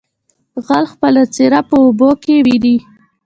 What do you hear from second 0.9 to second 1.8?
خپله څېره په